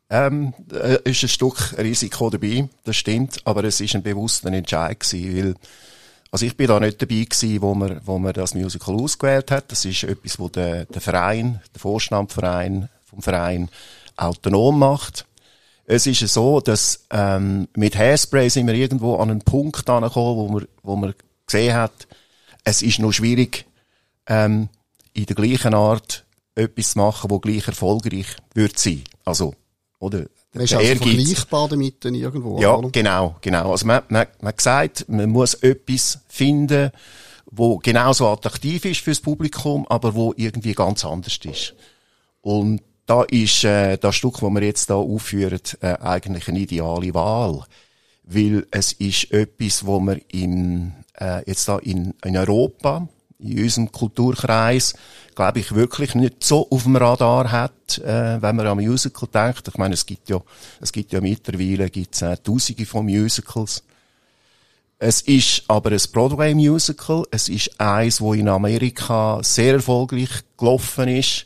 [0.10, 4.98] Ähm, äh, ist ein Stück Risiko dabei, das stimmt, aber es ist ein bewusster Entscheid
[5.02, 5.56] gewesen, weil,
[6.32, 9.70] also ich bin da nicht dabei gewesen, wo man, wo man das Musical ausgewählt hat.
[9.70, 13.70] Das ist etwas, wo der, der Verein, der Vorstandverein vom Verein
[14.16, 15.26] autonom macht.
[15.86, 20.48] Es ist so, dass ähm, mit Hairspray sind wir irgendwo an einen Punkt angekommen, wo
[20.48, 22.08] man, wo man gesehen hat,
[22.64, 23.66] es ist noch schwierig,
[24.28, 24.70] ähm,
[25.14, 29.04] in der gleichen Art etwas machen, wo gleich erfolgreich wird sein.
[29.26, 29.54] Also,
[30.00, 30.26] oder?
[30.54, 32.90] Das ist also vergleichbar damit irgendwo, Ja, oder?
[32.90, 33.72] genau, genau.
[33.72, 36.92] Also man, man, man gesagt, man muss etwas finden,
[37.46, 41.76] wo genauso attraktiv ist fürs Publikum, aber wo irgendwie ganz anders ist.
[42.42, 47.14] Und da ist äh, das Stück, das wir jetzt da aufführen, äh, eigentlich eine ideale
[47.14, 47.64] Wahl,
[48.24, 53.08] weil es ist etwas, wo wir im äh, jetzt da in, in Europa
[53.40, 54.96] in unserem Kulturkreis,
[55.36, 59.68] glaube ich, wirklich nicht so auf dem Radar hat, äh, wenn man an Musical denkt.
[59.68, 60.42] Ich meine, es gibt ja,
[60.82, 63.84] es gibt ja mittlerweile gibt's, äh, Tausende von Musicals.
[65.00, 67.26] Es ist aber ein Broadway-Musical.
[67.30, 71.46] Es ist eins, wo in Amerika sehr erfolgreich gelaufen ist.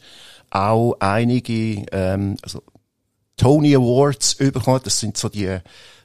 [0.50, 2.64] Auch einige, ähm, also
[3.36, 4.80] Tony Awards bekommen.
[4.84, 5.48] Das sind so die,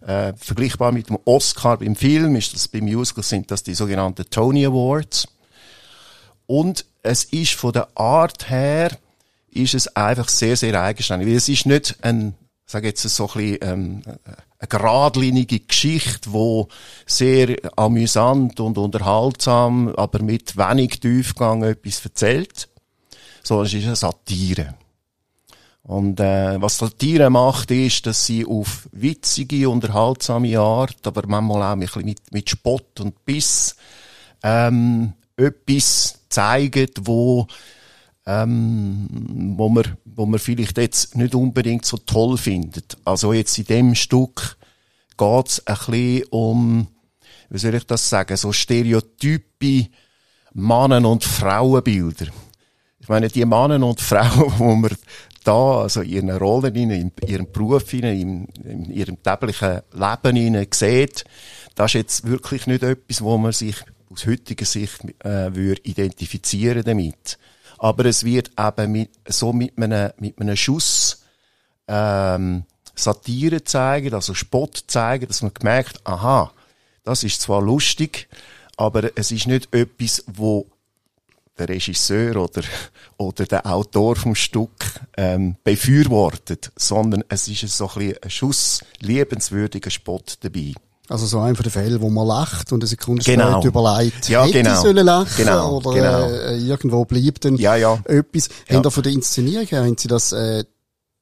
[0.07, 4.25] äh, vergleichbar mit dem Oscar beim Film, ist das beim Musical sind das die sogenannten
[4.29, 5.29] Tony Awards.
[6.47, 8.97] Und es ist von der Art her,
[9.51, 11.29] ist es einfach sehr, sehr eigenständig.
[11.29, 12.35] Weil es ist nicht ein,
[12.67, 14.03] sag jetzt so ein bisschen, ähm,
[14.59, 16.69] eine geradlinige Geschichte, wo
[17.07, 22.69] sehr amüsant und unterhaltsam, aber mit wenig Tiefgang etwas erzählt,
[23.43, 24.75] sondern es ist eine Satire.
[25.83, 31.73] Und äh, was Satire macht, ist, dass sie auf witzige, unterhaltsame Art, aber manchmal auch
[31.73, 33.77] ein bisschen mit, mit Spott und Biss
[34.43, 37.47] ähm, etwas zeigen, wo
[38.27, 39.07] ähm,
[39.57, 42.97] wo man wo man vielleicht jetzt nicht unbedingt so toll findet.
[43.05, 44.57] Also jetzt in dem Stück
[45.17, 46.87] geht's ein bisschen um,
[47.51, 49.89] wie soll ich das sagen, so Stereotype
[50.53, 52.27] Mannen- und Frauenbilder.
[52.99, 54.91] Ich meine, die Männer und Frauen, wo man
[55.45, 61.25] da, also in ihren Rollen, in ihrem Beruf, in, in ihrem täglichen Leben sieht,
[61.75, 63.77] das ist jetzt wirklich nicht etwas, wo man sich
[64.11, 67.39] aus heutiger Sicht äh, würde identifizieren damit.
[67.79, 71.25] Aber es wird eben mit, so mit einem, mit einem Schuss
[71.89, 72.65] ähm,
[72.95, 76.53] Satire zeigen, also Spott zeigen, dass man gemerkt, aha,
[77.05, 78.29] das ist zwar lustig,
[78.77, 80.67] aber es ist nicht etwas, wo
[81.59, 82.63] der Regisseur oder,
[83.17, 88.85] oder der Autor vom Stück ähm, befürwortet, sondern es ist so ein, bisschen ein Schuss
[89.01, 90.75] liebenswürdiger Spott dabei.
[91.09, 93.61] Also so ein von den Fällen, wo man lacht und eine Sekunde Genau.
[93.61, 94.73] später überlegt, Ja, hätte genau.
[94.73, 96.29] ich sollen lachen Genau, oder genau.
[96.31, 97.99] Äh, irgendwo bleibt dann Ja, ja.
[98.07, 98.49] etwas.
[98.69, 98.77] Ja.
[98.77, 100.65] Haben da von der Inszenierung her, haben Sie das äh,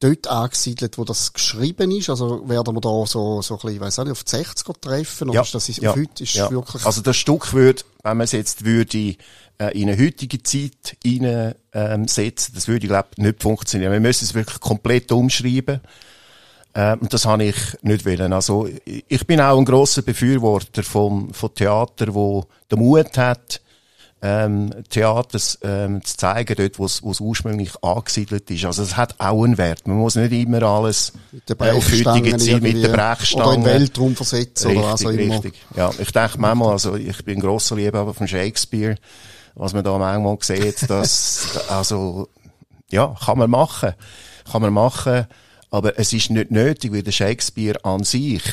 [0.00, 2.10] dort angesiedelt, wo das geschrieben ist?
[2.10, 4.80] Also werden wir da so, so ein bisschen, ich weiss auch nicht, auf die 60er
[4.80, 5.30] treffen?
[5.30, 6.50] Oder ist das ist, auf heute ist ja.
[6.50, 6.84] wirklich...
[6.84, 9.16] Also das Stück würde, wenn man es jetzt würde
[9.58, 13.92] äh, in eine heutige Zeit hinein, ähm, setzen, das würde, glaube ich, nicht funktionieren.
[13.92, 15.80] Wir müssen es wirklich komplett umschreiben.
[16.74, 18.32] Äh, und das habe ich nicht wollen.
[18.32, 23.60] Also, ich bin auch ein grosser Befürworter vom, von Theater, wo der Mut hat,
[24.24, 28.64] ähm, Theater ähm, zu zeigen, dort, wo es ursprünglich angesiedelt ist.
[28.64, 29.86] Also es hat auch einen Wert.
[29.86, 31.12] Man muss nicht immer alles
[31.46, 33.44] äh, auf heutige Zeit mit der Brechstange.
[33.44, 35.34] Oder den Weltraum versetzen Richtig, oder immer.
[35.34, 35.54] richtig.
[35.76, 38.96] Ja, ich denke manchmal, also ich bin ein grosser Liebhaber von Shakespeare,
[39.56, 42.28] was man da manchmal sieht, das, also,
[42.90, 43.92] ja, kann man machen.
[44.50, 45.26] Kann man machen,
[45.74, 48.44] aber es ist nicht nötig, weil der Shakespeare an sich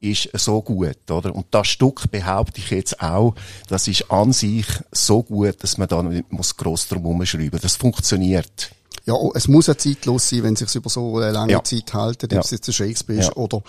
[0.00, 1.32] ist so gut, oder?
[1.32, 3.36] Und das Stück behaupte ich jetzt auch,
[3.68, 7.60] das ist an sich so gut, dass man da nicht muss gross drum herumschreiben.
[7.62, 8.72] Das funktioniert.
[9.06, 11.62] Ja, oh, es muss ja zeitlos sein, wenn es sich über so eine lange Ja.
[11.62, 12.40] Zeit halten, ob Ja.
[12.40, 13.36] es jetzt ein Shakespeare ist Ja.
[13.36, 13.62] oder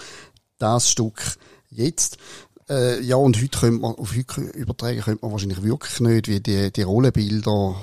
[0.57, 1.37] das Stück
[1.69, 2.17] jetzt.
[2.67, 6.39] Äh, ja, und heute könnte man, auf heute übertragen könnte man wahrscheinlich wirklich nicht, wie
[6.39, 7.75] die, die Rollenbilder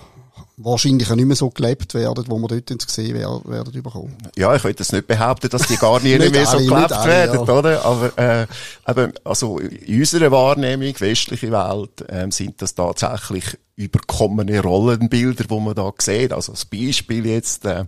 [0.57, 4.17] wahrscheinlich auch nicht mehr so gelebt werden, wo wir dort gesehen werden, werden überkommen.
[4.37, 7.47] Ja, ich will das nicht behaupten, dass die gar nie mehr so gelebt alle, werden,
[7.47, 7.55] ja.
[7.55, 7.85] oder?
[7.85, 8.47] Aber, äh,
[8.89, 15.75] eben, also, in unserer Wahrnehmung, westliche Welt, ähm, sind das tatsächlich überkommene Rollenbilder, wo man
[15.75, 16.33] da sieht.
[16.33, 17.85] Also, das Beispiel jetzt, äh,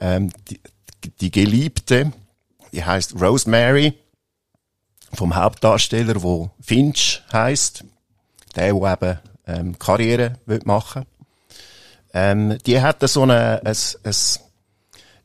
[0.00, 0.60] ähm, die,
[1.20, 2.12] die Geliebte,
[2.72, 3.94] die heißt Rosemary,
[5.12, 7.84] vom Hauptdarsteller, wo Finch heißt,
[8.54, 11.04] der, der eben ähm, Karriere machen
[12.12, 14.14] ähm, die hat so eine, ein, ein,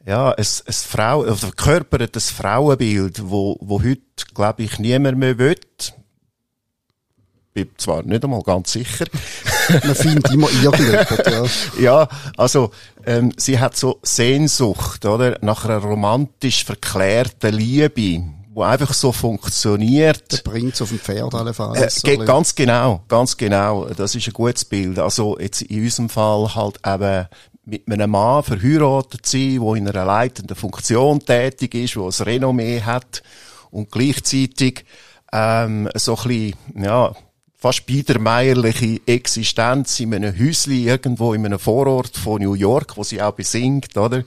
[0.05, 4.01] ja, ein, ein Frau, oder verkörpert ein Frauenbild, wo, wo heute,
[4.33, 5.55] glaube ich, niemand mehr will.
[7.53, 9.05] Bin zwar nicht einmal ganz sicher.
[9.69, 11.45] Man findet immer irgendjemand, ja.
[11.79, 12.71] ja, also,
[13.05, 15.37] ähm, sie hat so Sehnsucht, oder?
[15.41, 18.23] Nach einer romantisch verklärten Liebe
[18.55, 20.31] wo einfach so funktioniert.
[20.31, 22.03] Der bringt's auf dem Pferd allenfalls.
[22.03, 23.85] Äh, so ganz genau, ganz genau.
[23.87, 24.97] Das ist ein gutes Bild.
[24.97, 27.27] Also jetzt in unserem Fall halt eben
[27.65, 32.81] mit einem Mann verheiratet sein, der in einer leitenden Funktion tätig ist, der ein Renommee
[32.81, 33.23] hat
[33.71, 34.85] und gleichzeitig
[35.33, 37.13] ähm, so ein bisschen, ja,
[37.65, 43.19] fast biedermeierliche Existenz in einem Häusli irgendwo in einem Vorort von New York, wo sie
[43.19, 44.23] auch besingt, oder?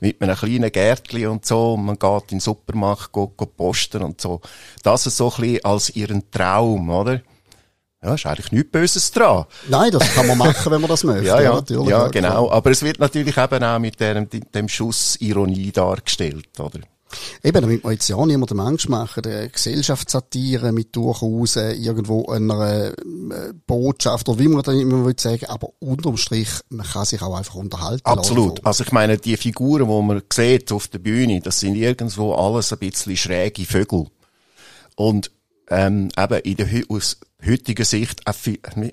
[0.00, 4.02] mit einem kleinen Gärtchen und so, und man geht in den Supermarkt, geht, geht posten
[4.02, 4.40] und so.
[4.82, 7.20] Das ist so ein bisschen als ihren Traum, oder?
[8.02, 9.44] Ja, ist eigentlich nichts Böses dran.
[9.68, 11.26] Nein, das kann man machen, wenn man das möchte.
[11.26, 11.90] ja, ja, natürlich.
[11.90, 12.50] Ja, genau.
[12.50, 16.80] Aber es wird natürlich eben auch mit dem, dem Schuss Ironie dargestellt, oder?
[17.42, 22.88] Eben, damit wir jetzt ja niemanden Mensch machen, der Gesellschaftssatire mit durchaus äh, irgendwo einer
[22.88, 22.94] äh,
[23.66, 27.36] Botschaft, oder wie man dann immer will sagen, aber unterm Strich, man kann sich auch
[27.36, 28.04] einfach unterhalten.
[28.04, 28.64] Absolut.
[28.64, 32.72] Also ich meine, die Figuren, die man sieht auf der Bühne, das sind irgendwo alles
[32.72, 34.06] ein bisschen schräge Vögel.
[34.96, 35.30] Und
[35.70, 38.22] ähm, eben in der, aus heutiger Sicht,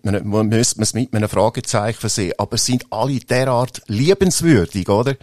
[0.03, 5.15] man müsste es mit einem Fragezeichen versehen, aber sind alle derart liebenswürdig, oder?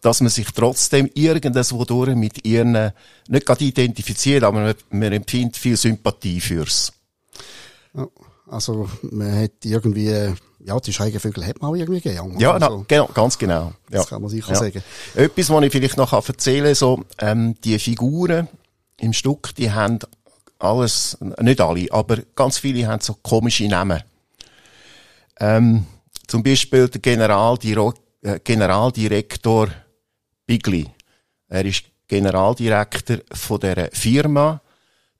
[0.00, 2.92] Dass man sich trotzdem irgendwo durch mit ihren,
[3.28, 6.92] nicht gerade identifiziert, aber man, man empfindet viel Sympathie fürs.
[8.48, 12.38] Also, man hat irgendwie, ja, die Schrägen hat man auch irgendwie gern.
[12.38, 13.72] Ja, also, na, genau, ganz genau.
[13.90, 13.98] Ja.
[13.98, 14.58] Das kann man sicher ja.
[14.58, 14.82] sagen.
[15.14, 18.48] Etwas, was ich vielleicht noch erzählen kann, so, ähm, die Figuren
[18.98, 20.00] im Stück, die haben
[20.62, 24.02] alles, nicht alle, aber ganz viele haben so komische Namen.
[25.40, 25.86] Ähm,
[26.26, 29.68] zum Beispiel der Generaldiro äh, Generaldirektor
[30.46, 30.88] Bigli.
[31.48, 34.60] Er ist Generaldirektor von der Firma.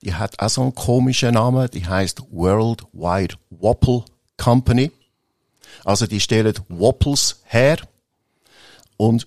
[0.03, 1.69] Die hat auch so einen komischen Namen.
[1.71, 4.05] Die heißt Worldwide Wapple
[4.37, 4.91] Company.
[5.85, 7.79] Also die stellen Wapples her.
[8.97, 9.27] Und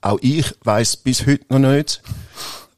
[0.00, 2.02] auch ich weiß bis heute noch nicht,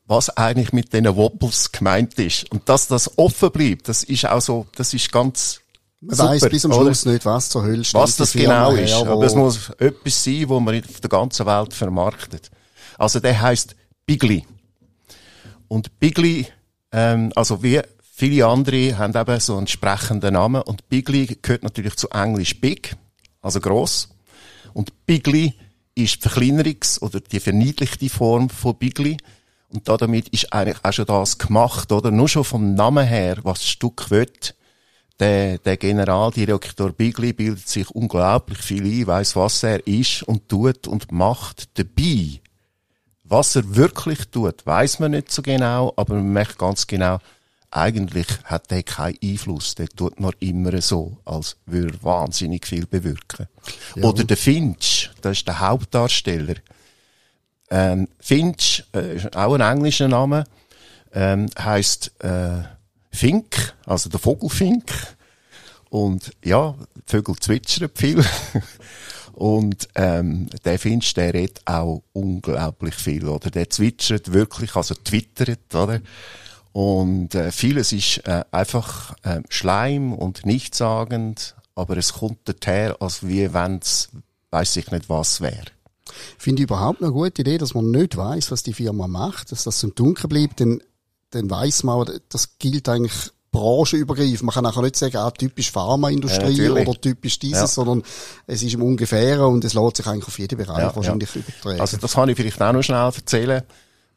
[0.06, 2.50] was eigentlich mit diesen Wobbles gemeint ist.
[2.50, 5.60] Und dass das offen bleibt, das ist auch so, das ist ganz
[6.00, 8.00] man super, weiss bis zum Schluss nicht, was zur Hölle steht.
[8.00, 8.90] Was das genau ist.
[8.90, 12.50] Her, aber es muss etwas sein, wo man auf der ganzen Welt vermarktet.
[12.98, 14.44] Also der heißt Bigly.
[15.68, 16.46] Und Bigly,
[16.92, 20.62] ähm, also wie viele andere haben eben so einen entsprechenden Namen.
[20.62, 22.96] Und Bigly gehört natürlich zu Englisch Big,
[23.40, 24.10] also gross.
[24.74, 25.54] Und Bigly
[25.94, 29.16] ist die Verkleinerungs- oder die verniedlichte Form von Bigly.
[29.74, 32.10] Und damit ist eigentlich auch schon das gemacht, oder?
[32.10, 34.30] Nur schon vom Namen her, was das Stück will.
[35.18, 40.86] Der, der Generaldirektor Bigli bildet sich unglaublich viel ein, weiss, was er ist und tut
[40.86, 42.40] und macht dabei.
[43.24, 47.18] Was er wirklich tut, weiß man nicht so genau, aber man merkt ganz genau,
[47.70, 49.74] eigentlich hat er keinen Einfluss.
[49.74, 53.48] Der tut nur immer so, als würde er wahnsinnig viel bewirken.
[53.96, 54.04] Ja.
[54.04, 56.56] Oder der Finch, das ist der Hauptdarsteller.
[57.70, 60.44] Ähm, Finch, äh, ist auch ein englischer Name,
[61.12, 62.62] ähm, heißt äh,
[63.10, 64.84] Fink, also der Vogelfink.
[65.90, 66.74] Und ja,
[67.06, 68.24] Vögel zwitschern viel.
[69.32, 73.50] Und ähm, der Finch, der redet auch unglaublich viel, oder?
[73.50, 76.00] Der zwitschert wirklich, also twittert, oder?
[76.72, 83.26] Und äh, vieles ist äh, einfach äh, Schleim und nichtssagend, aber es kommt daher, als
[83.26, 84.08] wie wenn's,
[84.50, 85.66] weiß ich nicht was wäre.
[86.38, 89.64] Finde ich überhaupt eine gute Idee, dass man nicht weiß, was die Firma macht, dass
[89.64, 90.82] das im Dunkeln bleibt, denn
[91.30, 94.42] dann weiß man, das gilt eigentlich branchenübergreifend.
[94.42, 97.66] Man kann auch nicht sagen, ah, typisch Pharmaindustrie ja, oder typisch dieses, ja.
[97.66, 98.02] sondern
[98.46, 101.80] es ist im Ungefähren und es lässt sich eigentlich auf jeden Bereich ja, wahrscheinlich übertragen.
[101.80, 103.62] Also das kann ich vielleicht auch noch schnell erzählen.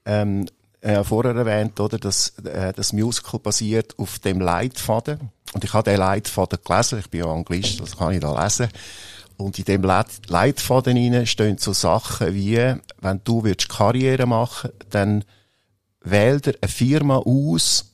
[0.05, 0.47] Ähm,
[0.81, 5.31] äh, vorher erwähnt, oder, dass äh, das Musical basiert auf dem Leitfaden.
[5.53, 8.69] Und ich habe den Leitfaden gelesen, ich bin ja Anglist, das kann ich da lesen.
[9.37, 15.23] Und in dem Leitfaden rein stehen so Sachen wie, wenn du willst Karriere machen, dann
[16.01, 17.93] wähl dir eine Firma aus,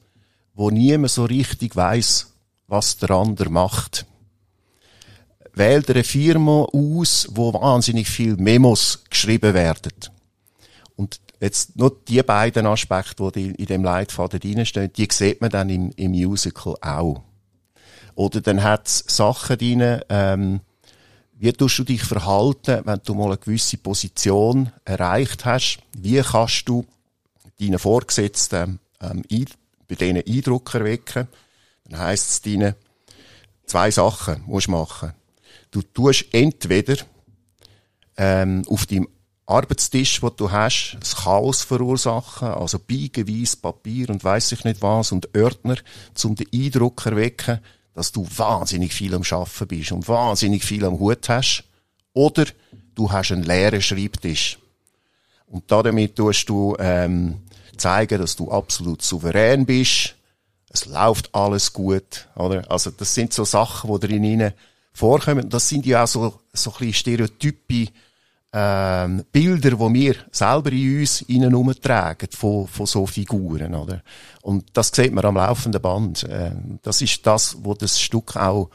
[0.53, 2.33] wo niemand so richtig weiß,
[2.67, 4.05] was der andere macht.
[5.53, 9.93] wählt eine Firma aus, wo wahnsinnig viel Memos geschrieben werden.
[10.95, 15.69] Und jetzt nur die beiden Aspekte, die in dem Leitfaden drinstehen, die sieht man dann
[15.69, 17.21] im, im Musical auch.
[18.15, 20.61] Oder dann hat es Sachen drin, ähm,
[21.43, 25.79] wie tust du dich verhalten, wenn du mal eine gewisse Position erreicht hast?
[25.97, 26.85] Wie kannst du
[27.59, 29.23] deinen Vorgesetzten ähm,
[29.89, 31.27] bei denen Eindruck erwecken?
[31.83, 32.75] Dann heisst es denen,
[33.65, 35.11] zwei Sachen musst du machen.
[35.69, 36.95] Du tust entweder
[38.15, 39.09] ähm, auf deinem
[39.45, 45.11] Arbeitstisch, wo du hast, das Chaos verursachen, also Beigeweis, Papier und weiss ich nicht was
[45.11, 45.75] und Ordner,
[46.23, 47.59] um den Eindruck erwecken,
[47.93, 51.63] dass du wahnsinnig viel am Schaffen bist und wahnsinnig viel am Hut hast.
[52.13, 52.45] Oder
[52.95, 54.57] du hast einen leeren Schreibtisch.
[55.47, 57.41] Und damit tust du ähm,
[57.77, 60.15] zeigen, dass du absolut souverän bist.
[60.69, 62.69] Es läuft alles gut, oder?
[62.71, 64.53] Also das sind so Sachen, die drin
[64.91, 65.49] vorkommen.
[65.49, 67.91] Das sind ja auch so so ein bisschen Stereotype
[68.55, 74.03] ähm, Bilder, die wir selber in uns innen umtragen von, von so Figuren, oder?
[74.43, 76.25] Und das sieht man am laufenden Band.
[76.29, 78.69] Ähm, das ist das, wo das Stück auch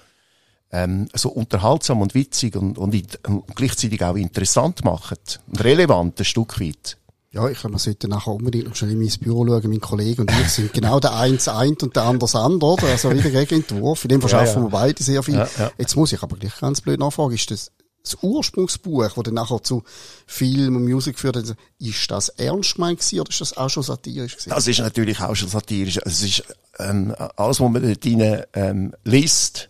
[0.73, 2.95] ähm, so unterhaltsam und witzig und, und,
[3.29, 5.41] und gleichzeitig auch interessant macht.
[5.47, 6.97] Und relevant ein Stück weit.
[7.31, 9.71] Ja, ich glaube, man sollte nachher unbedingt noch schnell in mein Büro schauen.
[9.71, 12.87] Mein Kollege und ich sind genau der eins eint und der andere andere, oder?
[12.89, 14.05] Also wieder Gegenentwurf.
[14.05, 14.63] In dem verschaffen ja, ja.
[14.65, 15.35] wir beide sehr viel.
[15.35, 15.71] Ja.
[15.79, 17.35] Jetzt muss ich aber gleich ganz blöd nachfragen.
[17.35, 17.71] Ist das
[18.03, 19.83] das Ursprungsbuch, das dann nachher zu
[20.27, 24.51] Film und Musik geführt ist das ernst gemeint oder ist das auch schon satirisch gewesen?
[24.51, 25.99] Das ist natürlich auch schon satirisch.
[26.05, 26.45] Es ist,
[26.79, 29.69] ähm, alles, was man dort rein, ähm, liest,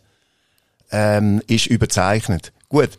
[0.90, 2.52] ähm, ist überzeichnet.
[2.68, 2.90] Gut.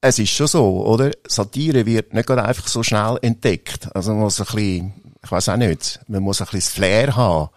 [0.00, 1.10] Es ist schon so, oder?
[1.26, 3.88] Satire wird nicht gerade einfach so schnell entdeckt.
[3.96, 4.92] Also man muss ein bisschen,
[5.24, 7.48] ich weiß auch nicht, man muss ein bisschen das Flair haben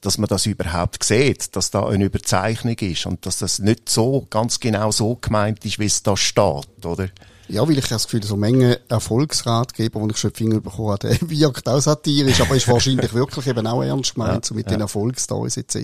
[0.00, 4.26] dass man das überhaupt sieht, dass da eine Überzeichnung ist und dass das nicht so
[4.30, 7.08] ganz genau so gemeint ist, wie es da steht, oder?
[7.50, 11.18] Ja, weil ich das Gefühl, so Menge Erfolgsratgeber, die ich schon Finger bekommen habe, der
[11.30, 14.76] wirkt auch satirisch, aber ist wahrscheinlich wirklich eben auch ernst gemeint, so mit ja.
[14.76, 15.76] den Erfolgsstories etc.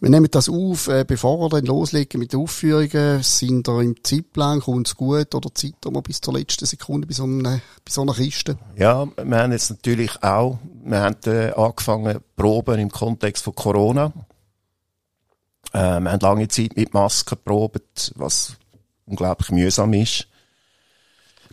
[0.00, 3.96] Wir nehmen das auf, äh, bevor wir dann loslegen mit den Aufführungen, sind wir im
[4.04, 7.90] Zeitplan, kommt es gut oder Zeit wir bis zur letzten Sekunde bei so, einer, bei
[7.90, 8.56] so einer Kiste?
[8.76, 14.12] Ja, wir haben jetzt natürlich auch, wir haben äh, angefangen, Proben im Kontext von Corona.
[15.72, 18.54] Äh, wir haben lange Zeit mit Masken probiert, was
[19.04, 20.28] unglaublich mühsam ist.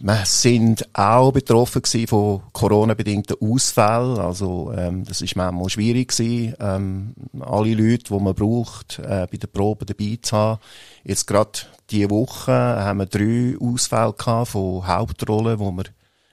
[0.03, 4.17] Wir sind auch betroffen von Corona-bedingten Ausfällen.
[4.17, 9.37] Also, ähm, das ist manchmal schwierig gewesen, ähm, alle Leute, die man braucht, äh, bei
[9.37, 10.59] der Probe dabei zu haben.
[11.03, 11.51] Jetzt gerade
[11.91, 15.83] diese Woche haben wir drei Ausfälle gehabt von Hauptrollen, wo wir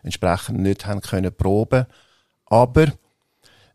[0.02, 1.84] entsprechend nicht haben können proben.
[2.46, 2.86] Aber,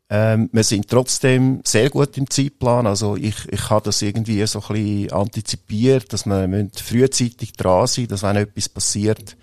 [0.10, 2.88] ähm, wir sind trotzdem sehr gut im Zeitplan.
[2.88, 8.08] Also ich, ich habe das irgendwie so ein bisschen antizipiert, dass wir frühzeitig dran sein
[8.08, 9.38] dass wenn etwas passiert,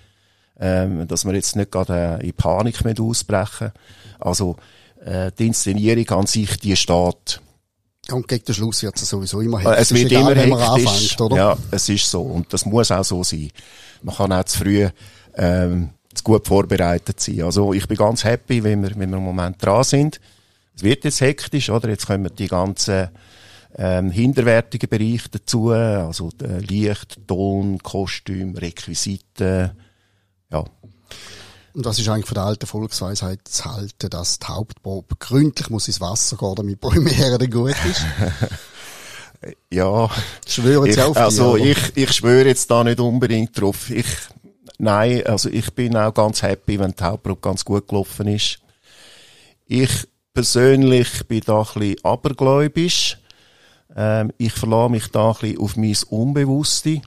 [0.61, 3.73] ähm, dass wir jetzt nicht gerade äh, in Panik mehr ausbrechen.
[4.19, 4.57] Also
[5.05, 7.41] äh, die Inszenierung an sich, die steht.
[8.11, 9.81] Und gegen den Schluss wird es sowieso immer hektisch.
[9.81, 10.87] Es wird immer egal, hektisch.
[10.87, 11.37] Anfängt, oder?
[11.37, 12.23] Ja, es ist so.
[12.23, 13.51] Und das muss auch so sein.
[14.03, 14.89] Man kann auch zu früh
[15.35, 17.43] ähm, zu gut vorbereitet sein.
[17.43, 20.21] Also ich bin ganz happy, wenn wir, wenn wir im Moment dran sind.
[20.77, 21.89] Es wird jetzt hektisch, oder?
[21.89, 23.09] Jetzt kommen die ganzen
[23.77, 29.71] ähm, hinterwertigen Bereiche dazu, also äh, Licht, Ton, Kostüm, Requisiten,
[30.51, 30.65] ja.
[31.73, 35.87] Und das ist eigentlich von der alten Volksweisheit zu halten, dass die Hauptprobe gründlich muss
[35.87, 38.05] ins Wasser gehen, damit Premiere dann gut ist.
[39.71, 40.11] ja.
[40.47, 43.89] Schwören Sie ich, auf die, Also ich, ich schwöre jetzt da nicht unbedingt drauf.
[43.91, 44.07] Ich,
[44.79, 48.59] nein, also ich bin auch ganz happy, wenn die Hauptprobe ganz gut gelaufen ist.
[49.67, 53.17] Ich persönlich bin da ein bisschen abergläubisch.
[53.95, 57.03] Ähm, ich verlasse mich da ein bisschen auf mein Unbewusste.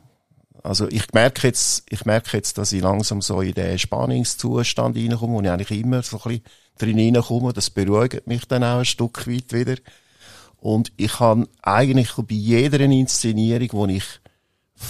[0.64, 5.34] Also ich merke jetzt, ich merke jetzt, dass ich langsam so in den Spannungszustand reinkomme,
[5.34, 6.44] wo ich eigentlich immer so ein bisschen
[6.78, 7.52] drin reinkomme.
[7.52, 9.76] Das beruhigt mich dann auch ein Stück weit wieder.
[10.62, 14.06] Und ich habe eigentlich bei jeder Inszenierung, die ich,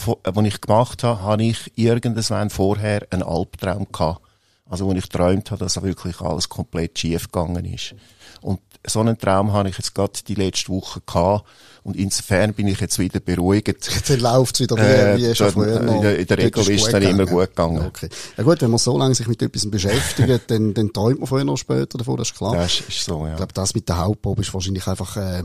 [0.05, 4.21] die ich gemacht habe, habe ich irgendwann vorher einen Albtraum gehabt.
[4.69, 7.95] Also, wo ich geträumt habe, dass wirklich alles komplett schief gegangen ist.
[8.41, 11.45] Und so einen Traum habe ich jetzt gerade die letzte Woche gehabt.
[11.83, 13.67] Und insofern bin ich jetzt wieder beruhigt.
[13.67, 15.95] Jetzt läuft es wieder wie, wie äh, schon früher noch.
[15.95, 17.85] In der, in der Regel ist es dann immer gut gegangen.
[17.85, 18.07] Okay.
[18.37, 21.43] Ja gut, wenn man so lange sich mit etwas beschäftigt, dann, dann träumt man früher
[21.43, 22.55] oder später davon, das ist klar.
[22.55, 23.31] Das ist so, ja.
[23.31, 25.43] Ich glaube, das mit der Hauptprobe ist wahrscheinlich einfach, äh,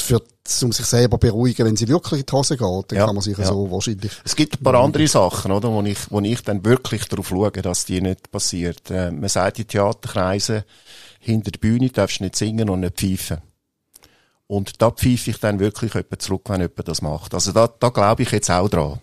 [0.00, 0.22] für,
[0.62, 3.22] um sich selber beruhigen, wenn sie wirklich in die Hose geht, dann ja, kann man
[3.22, 3.44] sich ja.
[3.44, 4.12] so wahrscheinlich.
[4.24, 7.50] Es gibt ein paar andere Sachen, oder, wo ich, wo ich dann wirklich darauf schaue,
[7.50, 8.90] dass die nicht passiert.
[8.90, 10.64] Äh, man sagt in Theaterkreisen,
[11.20, 13.38] hinter der Bühne darfst du nicht singen und nicht pfeifen.
[14.46, 17.34] Und da pfeife ich dann wirklich jemand zurück, wenn jemand das macht.
[17.34, 19.00] Also da, da glaube ich jetzt auch dran.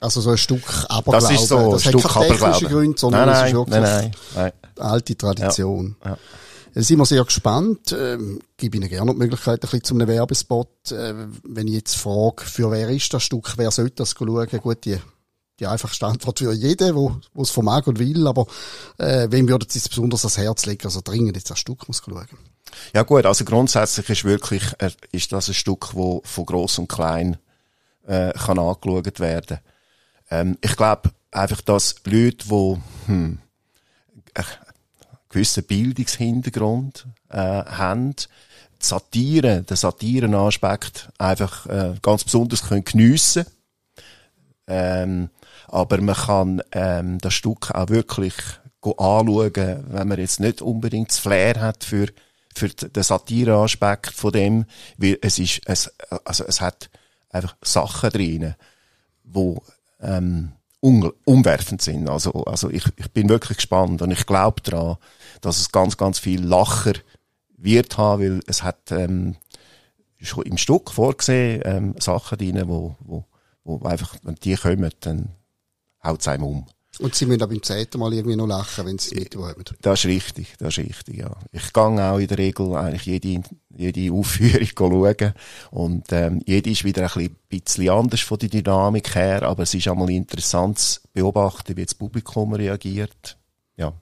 [0.00, 1.20] Also so ein Stück Aberglaube.
[1.20, 2.66] Das ist so ein das Stück hat keine Aberglaube.
[2.66, 4.86] Gründe, sondern Nein, es ist nein, wirklich nein, nein, nein.
[4.86, 5.96] alte Tradition.
[6.02, 6.18] Ja, ja.
[6.74, 7.92] Jetzt sind wir sehr gespannt.
[7.98, 10.92] Ähm, gebe Ihnen gerne noch die Möglichkeit, ein bisschen zu einem Werbespot.
[10.92, 14.46] Äh, wenn ich jetzt frage, für wer ist das Stück, wer sollte das schauen?
[14.46, 14.98] Gut, die,
[15.58, 18.46] die einfachste Antwort für jeden, wo, wo es vermag und will, aber
[18.98, 22.02] äh, wem würde es jetzt besonders ans Herz legen, also dringend jetzt das Stück muss
[22.04, 22.26] schauen?
[22.94, 26.88] Ja gut, also grundsätzlich ist wirklich, äh, ist das ein Stück, wo von gross und
[26.88, 27.36] klein
[28.06, 29.58] äh, kann angeschaut werden.
[30.30, 33.38] Ähm, ich glaube einfach, dass Leute, die hm,
[35.30, 43.46] gewissen Bildungshintergrund äh, haben, die Satire, den Satirenaspekt einfach äh, ganz besonders können geniessen.
[44.66, 45.30] Ähm,
[45.68, 48.34] aber man kann ähm, das Stück auch wirklich
[48.82, 52.06] anschauen, wenn man jetzt nicht unbedingt das Flair hat für
[52.54, 54.64] für den Satireaspekt von dem,
[54.96, 55.92] weil es ist, es,
[56.24, 56.90] also es hat
[57.30, 58.54] einfach Sachen drin,
[59.24, 59.62] wo
[60.00, 62.08] ähm, umwerfend sind.
[62.08, 64.96] Also, also ich, ich bin wirklich gespannt und ich glaube daran,
[65.40, 66.94] dass es ganz, ganz viel Lacher
[67.56, 69.36] wird haben, weil es hat ähm,
[70.20, 73.24] schon im Stück vorgesehen ähm, Sachen drin, wo, wo,
[73.64, 75.30] wo einfach, wenn die kommen, dann
[76.02, 76.66] haut es einem um.
[76.98, 79.54] Und Sie müssen auch beim zweiten Mal irgendwie noch lachen, wenn Sie es mitbekommen.
[79.80, 81.30] Das ist richtig, das ist richtig, ja.
[81.52, 83.42] Ich gehe auch in der Regel eigentlich jede,
[83.74, 85.34] jede Aufführung schauen.
[85.70, 89.88] Und, ähm, jede ist wieder ein bisschen anders von der Dynamik her, aber es ist
[89.88, 93.38] einmal interessant zu beobachten, wie das Publikum reagiert.
[93.76, 93.92] Ja.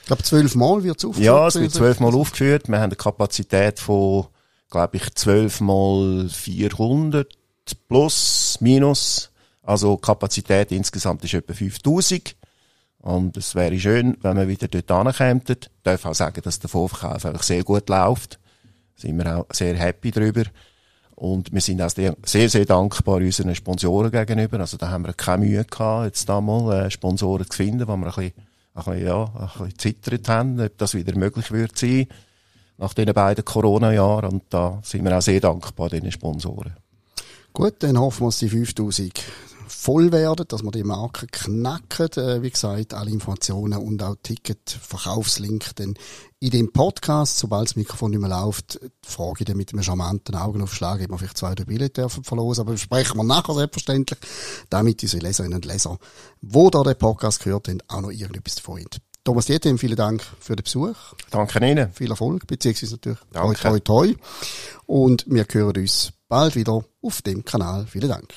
[0.00, 1.26] Ich glaube, zwölfmal wird es aufgeführt.
[1.26, 2.68] Ja, es wird zwölfmal aufgeführt.
[2.68, 4.26] Wir haben eine Kapazität von,
[4.70, 7.32] glaube ich, zwölf mal 400
[7.88, 9.30] plus, minus.
[9.64, 12.36] Also Kapazität insgesamt ist etwa 5000.
[12.98, 15.42] Und es wäre schön, wenn wir wieder dort ankämen.
[15.48, 18.38] Ich darf auch sagen, dass der Vorverkauf einfach sehr gut läuft.
[18.96, 20.44] Sind wir auch sehr happy drüber.
[21.14, 24.60] Und wir sind auch sehr, sehr, dankbar unseren Sponsoren gegenüber.
[24.60, 27.96] Also da haben wir keine Mühe gehabt, jetzt da mal äh, Sponsoren zu finden, wo
[27.96, 28.32] wir ein bisschen,
[28.74, 32.06] ein bisschen, ja, ein bisschen zittert haben, ob das wieder möglich wird sein
[32.78, 34.32] nach den beiden Corona-Jahren.
[34.32, 36.74] Und da sind wir auch sehr dankbar, diesen Sponsoren.
[37.52, 39.22] Gut, dann hoffen wir, dass die 5000
[39.84, 42.08] voll werden, dass wir die Marke knacken.
[42.16, 45.94] Äh, wie gesagt, alle Informationen und auch Ticket-Verkaufslink dann
[46.40, 47.38] in dem Podcast.
[47.38, 51.18] Sobald das Mikrofon nicht mehr läuft, frage ich dann mit einem charmanten Augenaufschlag, ob wir
[51.18, 52.62] vielleicht zwei, drei Billette dürfen verlosen.
[52.62, 54.18] Aber besprechen wir nachher selbstverständlich,
[54.70, 55.98] damit unsere Leserinnen und Leser,
[56.40, 59.02] wo da der Podcast gehört haben, auch noch irgendetwas davon haben.
[59.22, 60.96] Thomas Dietem, vielen Dank für den Besuch.
[61.30, 61.92] Danke Ihnen.
[61.92, 63.60] Viel Erfolg, beziehungsweise natürlich Danke.
[63.60, 64.14] toi, toi, toi.
[64.86, 67.86] Und wir hören uns bald wieder auf dem Kanal.
[67.86, 68.32] Vielen Dank.